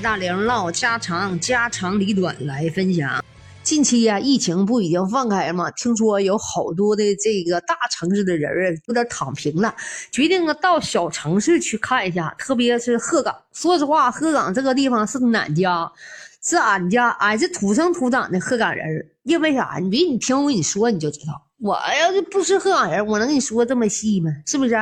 [0.00, 3.22] 大玲唠家常，家长里短来分享。
[3.62, 5.70] 近期呀、疫情不已经放开了吗？
[5.72, 9.74] 听说有好多的这个大城市的人儿有点躺平了，
[10.12, 13.34] 决定啊到小城市去看一下，特别是鹤岗。
[13.52, 15.90] 说实话，鹤岗这个地方是俺家，
[16.42, 18.86] 是俺家，俺是土生土长的鹤岗人。
[19.24, 19.78] 因为啥？
[19.82, 21.46] 你别你听我跟你说，你就知道。
[21.60, 24.30] 我要是不是鹤岗人，我能跟你说这么细吗？
[24.46, 24.76] 是不是？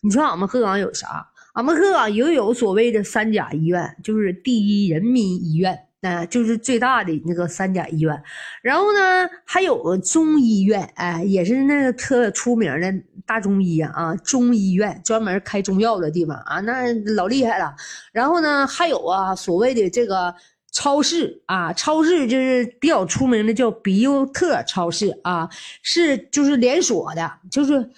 [0.00, 1.28] 你说俺们鹤岗有啥？
[1.54, 8.22] 俺们鹤岗也有所谓的三甲医院，就是第一人民医院，那、就是最大的那个三甲医院。
[8.60, 12.92] 然后呢，还有中医院，哎，也是那个特出名的
[13.24, 17.72] 大中医啊，啊中医院专门开中药的地方啊，那老厉害了。
[18.12, 20.34] 然后呢，还有啊，所谓的这个
[20.72, 25.48] 超市啊，超市就是比较出名的叫比优特超市啊，
[25.82, 27.88] 是就是连锁的，就是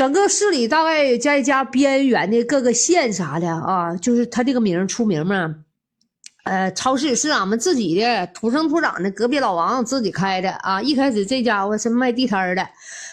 [0.00, 5.54] 整个市里大概再加边缘的各个县啥的啊，就是他这个名出名嘛。
[6.44, 10.80] 呃，超市是俺们自己的土生土长的隔壁老王自己开的啊。
[10.80, 12.66] 一开始这家伙是卖地摊儿的，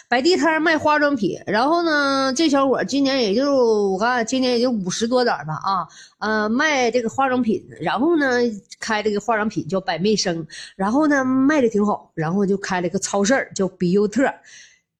[0.08, 1.38] 摆地摊儿卖化妆品。
[1.46, 5.86] 然后呢，这小伙今年也就我看今年也就五十多点儿吧啊，
[6.20, 7.62] 呃，卖这个化妆品。
[7.82, 8.38] 然后呢，
[8.80, 14.24] 开这个化妆品叫百媚生，然后呢卖的挺好，然后就开了个超市儿叫比优特。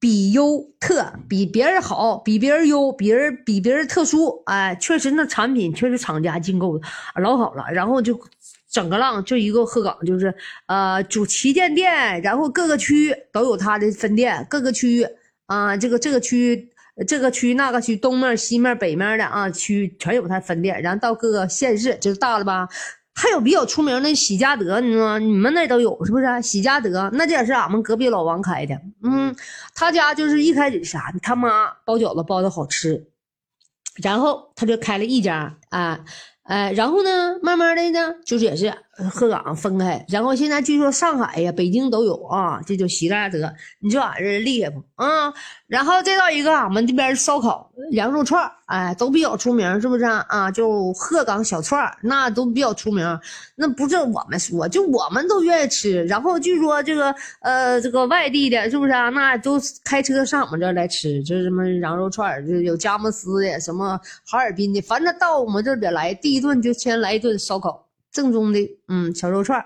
[0.00, 6.86] 比优特比别人好，比别人优，别人比别人特殊，哎，确实那产品确实厂家进购的
[7.20, 8.18] 老好了，然后就
[8.70, 10.34] 整个浪就一个鹤岗就是
[10.66, 15.06] 呃主旗舰店，然后各个区都有它的分店，各个区
[15.46, 16.70] 啊、这个这个区。
[17.06, 22.68] 这个区那个区，东面、西面、北面的啊区全有它分店，然后到各个县市就是大了吧，
[23.20, 26.24] 还有比较出名的喜家德，你知道吗你们那都有是不是？
[26.40, 29.34] 喜家德那这也是俺们隔壁老王开的，嗯，
[29.74, 33.08] 他家就是一开始啥，他妈包饺子包的好吃，
[33.96, 35.98] 然后他就开了一家啊，
[36.48, 38.72] 哎，然后呢，慢慢的呢，就是也是
[39.10, 45.32] 鹤岗分开，然后现在据说上海呀、北京都有啊，这就喜家德，你说俺这厉害不啊？
[45.66, 50.50] 然后再到一个俺们这边烧烤、羊肉串，哎，都比较出名，是不是啊？
[50.50, 53.06] 就鹤岗小串，那都比较出名。
[53.54, 56.02] 那不是我们说，就我们都愿意吃。
[56.06, 59.10] 然后据说这个呃，这个外地的，是不是啊？
[59.10, 67.84] 那都开车上我们这儿来吃，这什么羊肉串儿，就有佳木斯的，什么哈尔滨的，反正到我们这儿来，第一顿就先来一顿烧烤。
[68.10, 69.62] 正宗的，嗯，小肉串，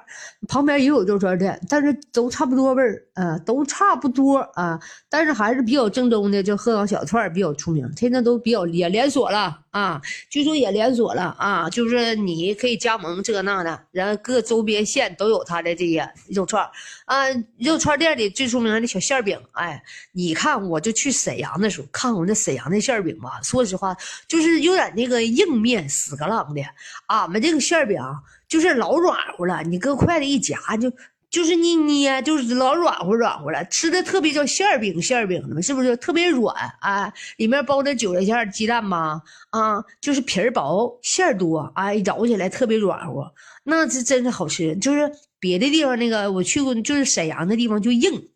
[0.49, 4.79] 旁边也有肉串店，但是都差不多味儿，啊，都差不多啊，
[5.09, 16.71] 但是还是比较正宗的，就鹤岗小串儿比较出名，现在都比较连连锁了啊，据说也连锁了啊，就是你可以加盟这那的，然后各周边县都有他的这些肉串儿
[17.07, 17.25] 啊，
[17.59, 19.83] 肉串店里最出名的小馅儿饼，哎，
[20.13, 23.97] 你看我就去沈阳的时候看过那沈阳的馅儿饼吧，说实话
[24.29, 26.63] 就是有点那个硬面死个啷的，
[27.07, 27.99] 俺们这个馅儿饼
[28.47, 30.93] 就是老软乎了，你搁筷子一夹就。
[31.33, 37.11] 就是你捏，就是老软乎软乎了，吃的特别叫馅儿饼，馅儿饼的嘛，是不是特别软啊？
[37.39, 43.25] 里面包的韭菜馅儿鸡蛋吗，啊，就是皮儿薄，馅儿多，哎，咬起来特别软乎，
[43.65, 44.77] 那是真是好吃。
[44.77, 45.11] 就是
[45.41, 48.29] 别的地方那个我去过，就是沈阳的地方就硬，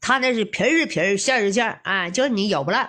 [0.00, 2.88] 他那是皮儿是皮儿，馅儿是馅儿，哎，叫你咬不烂。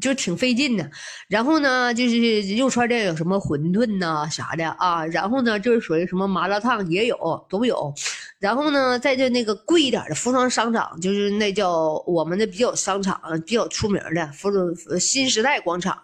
[0.00, 0.90] 就挺费劲的，
[1.28, 7.92] 然后呢，就是肉串店有什么馄饨呐、啥的啊，然后呢，就是属于什么麻辣烫也有，都有。
[8.38, 15.96] 然后呢，在这那个贵一点的服装商场，就是那叫我们的比较商场比较出名的服装新时代广场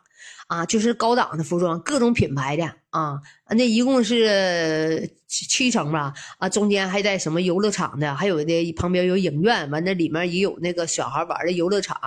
[0.47, 3.20] 啊，就是高档的服装，各种品牌的啊，
[3.50, 11.98] 那一共是七七层吧啊，中间还带什么游乐场的，还有的旁边有影院，完那里面也有那个小孩玩的游乐场，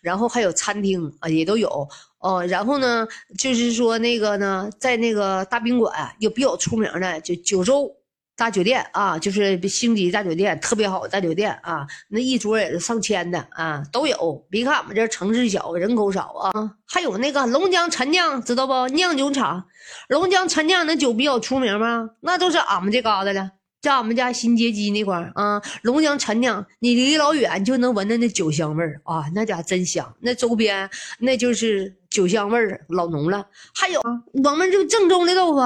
[0.00, 2.44] 然后还有餐厅啊，也都有哦。
[2.46, 3.06] 然后呢，
[3.38, 7.90] 就是说那个呢，在那个大宾馆有比较出名的，就九州。
[8.36, 14.44] 大酒店啊，就是星级大酒店，特别好的大酒店啊，那一桌也是上千的啊，都有。
[14.50, 18.88] 别看俺们这城市小，人口少啊，还有那个龙江陈酿，知道不？
[18.88, 19.64] 酿酒厂，
[20.08, 22.10] 龙江陈酿那酒比较出名吗？
[22.20, 30.12] 那都是俺们这嘎达的，在俺们家新街基那块儿啊，龙江陈酿，你离老远就能闻到那酒香味儿啊，那家真香。
[30.20, 30.90] 那周边
[31.20, 33.46] 那就是酒香味儿老浓了。
[33.76, 34.02] 还有，
[34.42, 35.60] 我们就正宗的豆腐。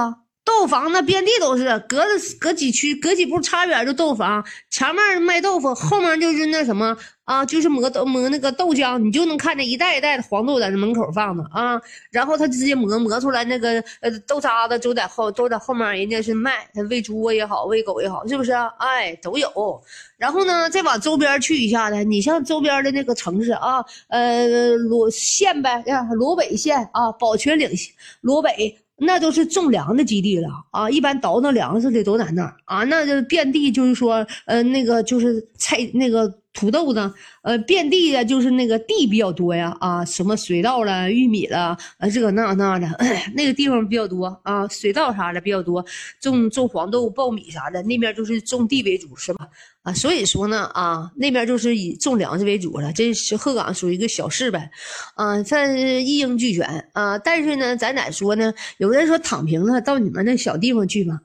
[0.49, 2.09] 豆房那遍地都是，隔着
[2.39, 11.79] 隔几区隔几步差远就豆房，前面卖豆腐，后面就是那什么啊，就是磨豆磨那个豆浆，你就能看见一袋一袋的黄豆在那门口放着啊，
[12.09, 18.51] 然后他直接磨磨出来那个呃豆渣子都在后都在后面，人家是卖，他喂猪也好，喂狗也好，是不是？
[18.79, 19.49] 哎，都有。
[20.17, 25.83] 然后呢，再往周边去一下子，你像周边的那个城市啊，呃，罗县呗，
[26.15, 27.69] 罗北县啊，宝泉岭
[28.21, 28.75] 罗北。
[28.99, 30.89] 那都是种粮的基地了啊！
[30.89, 36.33] 一般倒腾粮食的都在那儿啊，那就遍地就是说，嗯，那个就是菜那个。
[36.59, 37.13] 土豆呢？
[37.41, 42.85] 呃，遍地的就是那个地比较多呀，啊，什么水稻了、玉米了，啊，这个那那的，
[43.33, 45.83] 那个地方比较多啊，水稻啥的比较多，
[46.19, 49.47] 种种黄豆、苞米啥的，那边就是种地为主，是吧？
[49.83, 52.91] 啊，所以说呢，啊，那边就是以种粮食为主了。
[52.91, 54.69] 这是鹤岗属于一个小市呗，
[55.15, 57.17] 啊，算是一应俱全啊。
[57.17, 58.53] 但是呢，咱咋说呢？
[58.79, 61.21] 有人说躺平了，到你们那小地方去吧。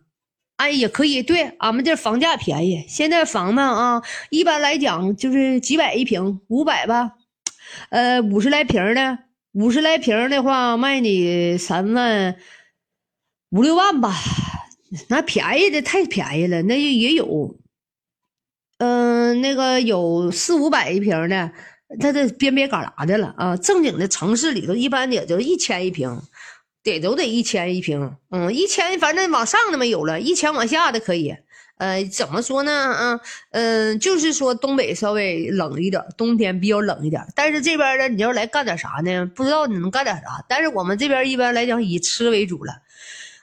[0.56, 2.84] 哎，也可以，对，俺们这房价便宜。
[2.88, 7.12] 现在房子啊，一般来讲就是几百一平，五百吧，
[7.90, 9.18] 呃，五十来平的，
[9.52, 12.36] 五十来平的话，卖你三万
[13.50, 14.14] 五六万吧。
[15.08, 17.56] 那便宜的太便宜了，那也有，
[18.78, 21.50] 嗯，那个有四五百一平的，
[21.98, 23.56] 它这边边旮旯的了啊。
[23.56, 26.22] 正经的城市里头，一般也就一千一平。
[26.84, 31.34] 得都得一千一平，嗯，一千反正往上的没有了，一千往下的可以。
[31.78, 32.94] 呃，怎么说呢？
[32.96, 33.20] 嗯
[33.50, 37.20] 嗯，就是说东北稍微冷一点，冬天比较冷一点。
[37.34, 39.26] 但是这边呢，你要来干点啥呢？
[39.34, 40.44] 不知道你能干点啥。
[40.48, 42.74] 但是我们这边一般来讲以吃为主了。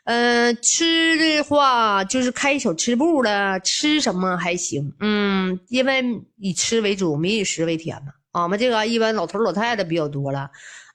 [0.05, 4.93] 嗯，吃的话就是开小吃部了，吃什么还行。
[5.01, 6.01] 嗯，因为
[6.37, 8.13] 以吃为主，民以食为天嘛。
[8.31, 10.49] 俺们这个一般老头老太太比较多了。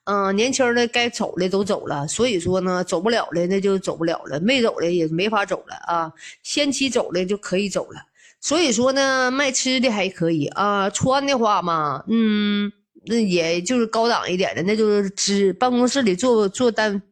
[0.06, 6.12] 嗯，年轻的该走的都走了，所以说呢，走不了的那就走不了了，没走的也没法走了啊。
[6.44, 8.00] 先期走的就可以走了，
[8.40, 10.88] 所以说呢，卖吃的还可以啊。
[10.90, 12.70] 穿的话嘛，嗯，
[13.06, 17.02] 那也就是高档一点的，那就是只办公室里做做单，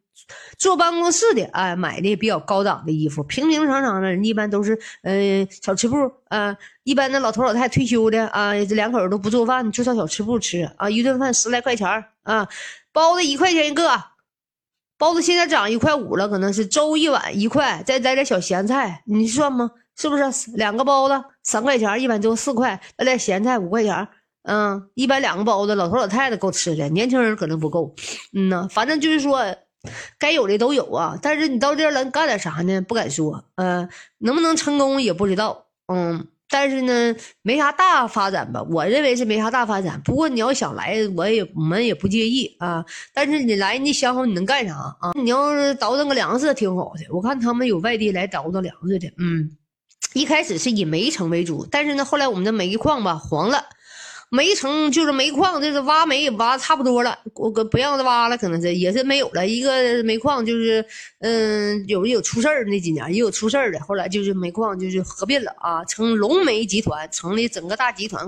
[0.57, 3.21] 坐办公室的啊，买的比较高档的衣服。
[3.23, 5.97] 平平常常的人一般都是，嗯，小吃部
[6.29, 6.55] 啊，
[6.85, 12.47] 一般的老头老太太退休的啊，这两口都不做饭，就上小吃部吃啊，一顿饭十来块钱啊。
[12.91, 14.03] 包子一块钱一个，
[14.97, 19.71] 包子现在涨一块五了，可能是粥一碗一块，再来点小咸菜，你算吗？
[19.97, 20.23] 是不是
[20.55, 24.07] 两个包子三块钱，一碗粥四块，来点咸菜五块钱，
[24.43, 27.95] 嗯，一般两个包子，老头老太太够吃的，年轻人可能不够，
[28.33, 29.43] 嗯呐，反正就是说，
[30.17, 31.17] 该有的都有啊。
[31.21, 32.81] 但是你到这儿来干点啥呢？
[32.81, 33.89] 不敢说，嗯，
[34.19, 36.27] 能不能成功也不知道，嗯。
[36.49, 38.61] 但是呢，没啥大发展吧？
[38.69, 39.99] 我认为是没啥大发展。
[40.05, 42.85] 不过你要想来，我也我们也不介意啊。
[43.13, 45.11] 但是你来，你想好你能干啥啊？
[45.21, 47.05] 你要是倒腾个粮食挺好的。
[47.13, 49.49] 我看他们有外地来倒腾粮食的，嗯，
[50.13, 53.63] 一开始是以煤城为主，但是呢，后来我们的煤矿吧黄了。
[54.35, 59.47] 煤城就是煤矿，就是挖煤挖差不多了，我搁不让挖了，可能是也是没有了。
[59.47, 60.85] 一个煤矿就是，
[61.19, 68.27] 嗯，有有出事儿那几年也有出事儿的，后来就是煤矿就是合并了啊，成龙煤集团，成立整个大集团。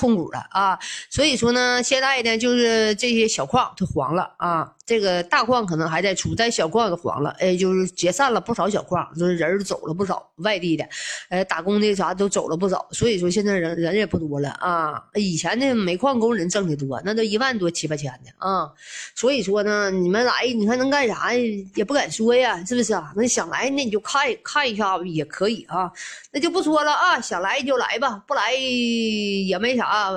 [0.00, 0.78] 控股了啊，
[1.10, 10.88] 所以说呢，现在呢就是这些小矿它黄了啊，这个大矿可能还在出，但小矿都黄了，哎，就是解散了不少小矿，就是人走了不少，外地的，
[11.28, 15.04] 呃，打工的啥都走了不少，所以说现在人人也不多了啊。
[15.14, 18.72] 以前的煤矿工人挣的多，那都一万多七八千的啊，
[19.14, 21.34] 所以说呢，你们来你看能干啥
[21.74, 23.12] 也不敢说呀，是不是啊？
[23.14, 25.92] 那想来那你就看看一下也可以啊，
[26.32, 29.89] 那就不说了啊，想来就来吧，不来也没啥。
[29.90, 30.10] 啊，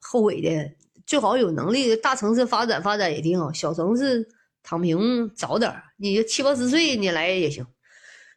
[0.00, 0.70] 后悔的
[1.06, 4.26] 最好有能力，大城市发展发展也挺好，小城市
[4.62, 7.66] 躺平早点你七八十岁你来也行，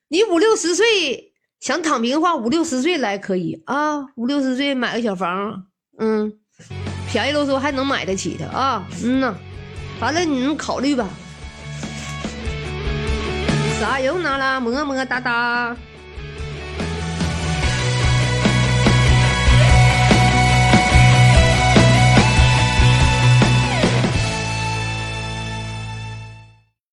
[0.10, 5.68] 你五六十岁想躺平的话，五六十岁来可以啊，五六十岁买个小房，
[5.98, 6.34] 嗯，
[7.10, 9.36] 便宜喽嗦还能买得起的啊，嗯呐，
[10.00, 11.08] 反正你们考虑吧。
[13.80, 15.78] 啥用拿了么么哒哒。